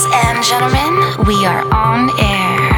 [0.00, 2.70] Ladies and gentlemen, we are on air.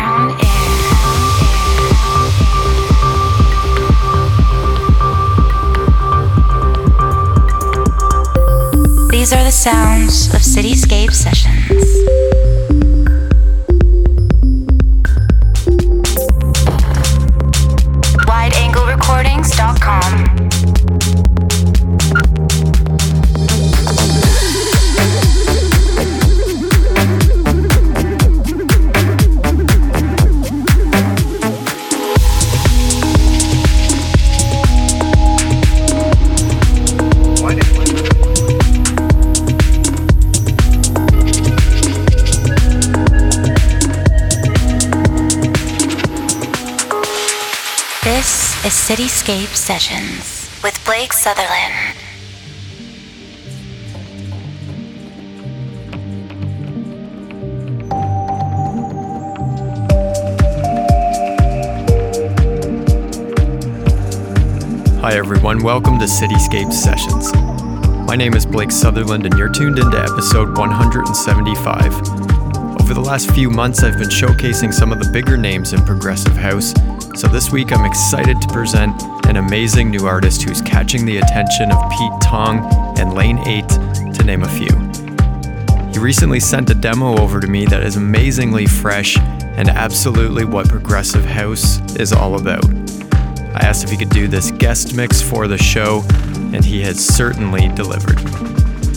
[9.08, 12.51] These are the sounds of Cityscape Sessions.
[48.92, 51.96] Cityscape Sessions with Blake Sutherland.
[65.00, 65.62] Hi, everyone.
[65.62, 67.32] Welcome to Cityscape Sessions.
[68.06, 71.94] My name is Blake Sutherland, and you're tuned into episode 175.
[72.78, 76.36] Over the last few months, I've been showcasing some of the bigger names in progressive
[76.36, 76.74] house.
[77.14, 81.70] So this week, I'm excited to present an amazing new artist who's catching the attention
[81.70, 82.58] of Pete Tong
[82.98, 83.68] and Lane 8,
[84.14, 84.74] to name a few.
[85.92, 90.70] He recently sent a demo over to me that is amazingly fresh and absolutely what
[90.70, 92.64] progressive house is all about.
[93.54, 96.02] I asked if he could do this guest mix for the show,
[96.54, 98.18] and he has certainly delivered.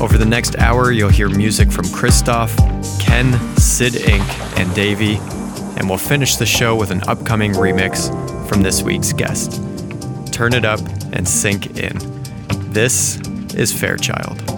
[0.02, 2.56] Over the next hour, you'll hear music from Christoph,
[2.98, 5.35] Khen, Cid Inc., and DAVI,
[5.78, 8.10] and we'll finish the show with an upcoming remix
[8.48, 9.62] from this week's guest.
[10.32, 10.80] Turn it up
[11.14, 11.98] and sink in.
[12.72, 13.18] This
[13.56, 14.55] is Fairchild.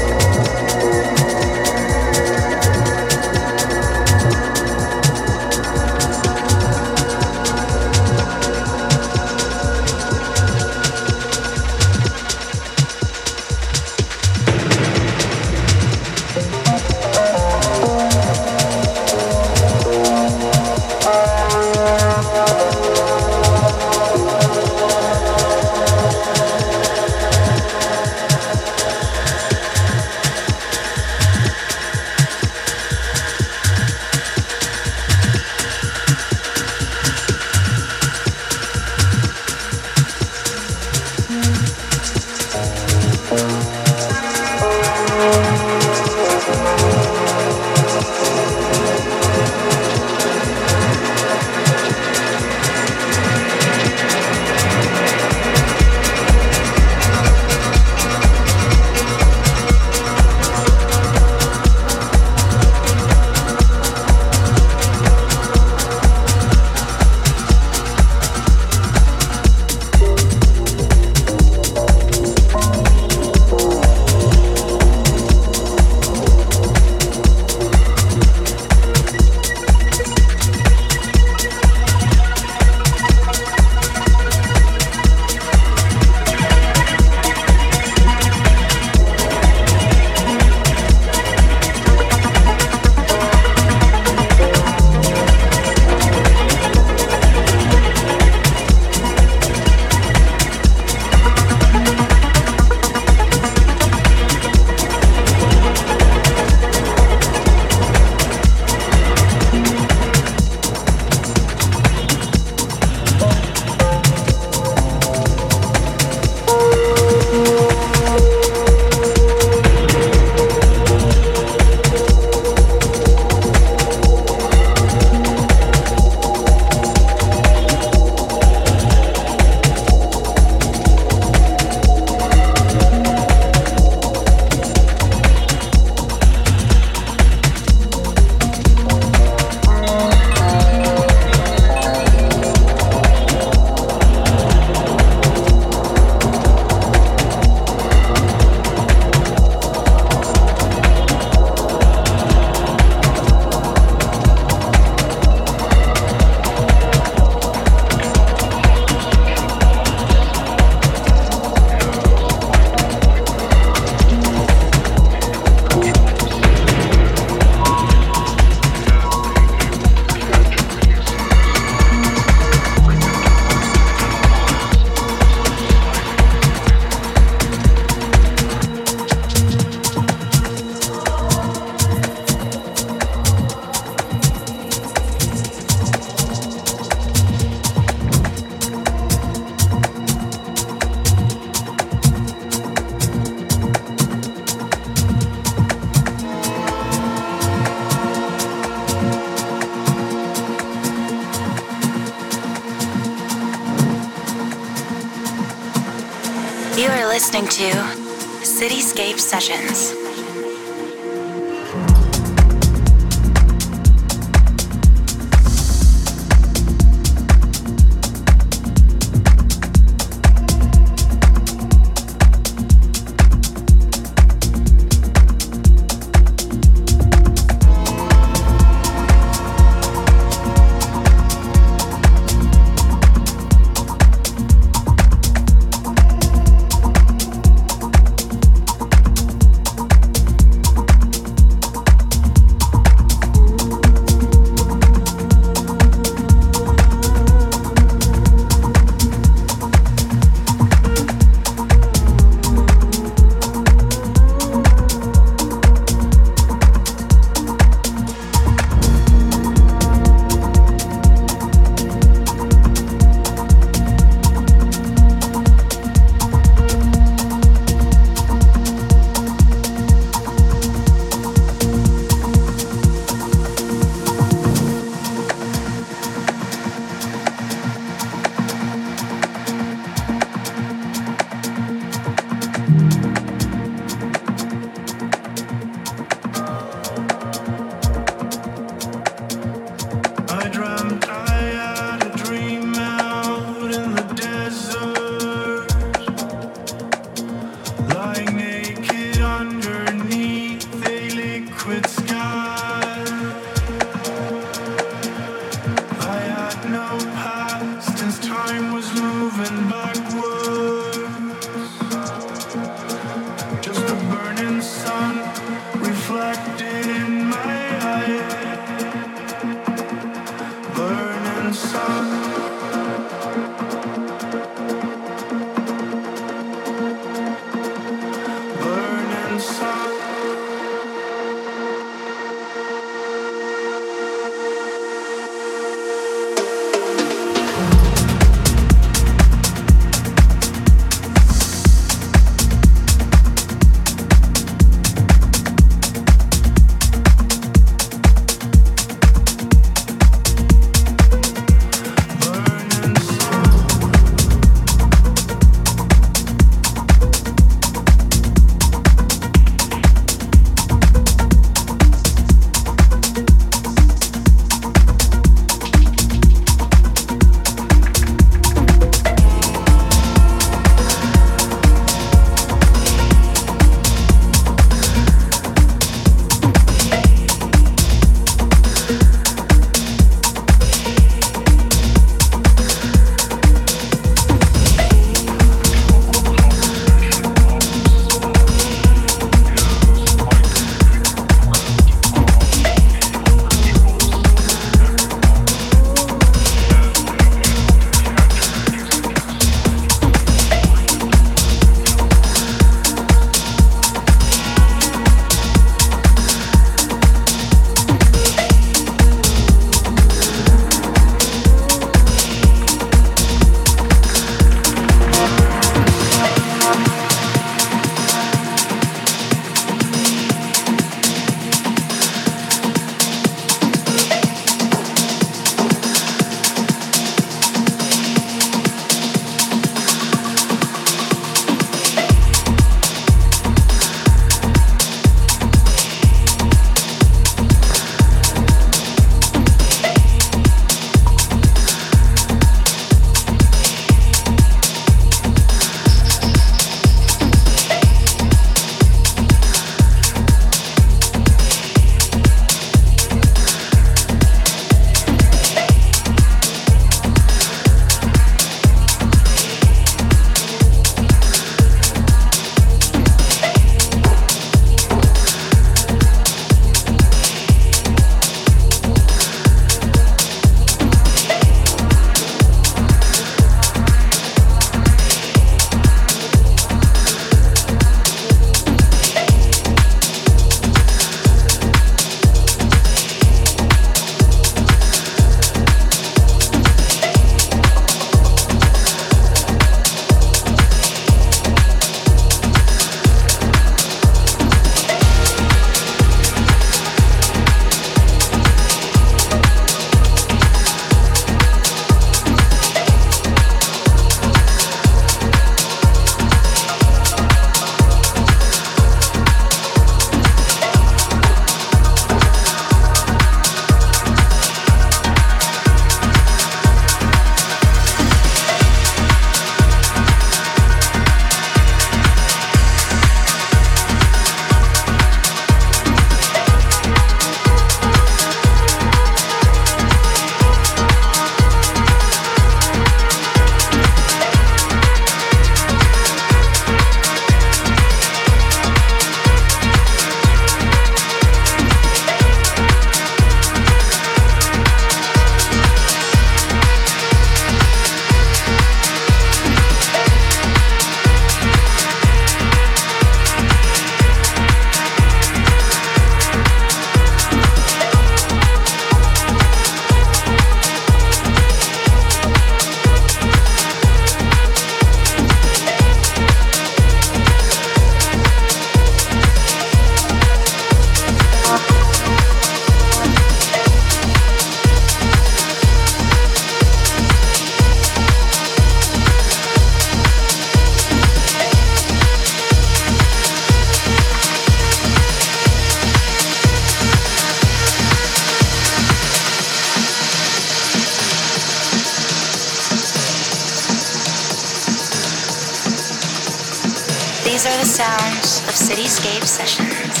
[597.49, 600.00] The sounds of Cityscape Sessions.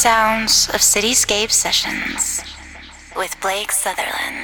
[0.00, 2.42] Sounds of Cityscape Sessions
[3.14, 4.39] with Blake Sutherland.